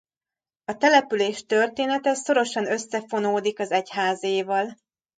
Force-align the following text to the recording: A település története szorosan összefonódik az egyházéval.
A 0.65 0.77
település 0.77 1.45
története 1.45 2.13
szorosan 2.13 2.71
összefonódik 2.71 3.59
az 3.59 3.71
egyházéval. 3.71 4.75